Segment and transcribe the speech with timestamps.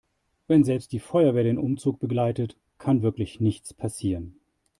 [0.47, 4.35] Wenn selbst die Feuerwehr den Umzug begleitet, kann wirklich nichts passieren.